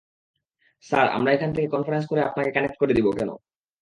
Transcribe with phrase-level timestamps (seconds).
[0.83, 3.35] Sir, আমরা এখান থেকে কনফারেন্স করে আপনাকে কানেক্ট করে দিবো কেনো?